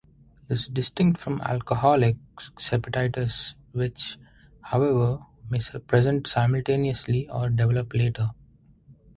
This 0.47 0.61
is 0.61 0.67
distinct 0.69 1.19
from 1.19 1.39
alcoholic 1.41 2.15
hepatitis 2.57 3.53
which, 3.71 4.17
however, 4.61 5.19
may 5.51 5.59
present 5.85 6.25
simultaneously 6.25 7.29
or 7.29 7.51
develop 7.51 7.93
later. 7.93 8.31